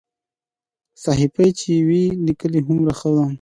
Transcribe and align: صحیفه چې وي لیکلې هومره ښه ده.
صحیفه 1.03 1.45
چې 1.59 1.71
وي 1.87 2.03
لیکلې 2.25 2.59
هومره 2.67 2.93
ښه 2.99 3.09
ده. 3.15 3.25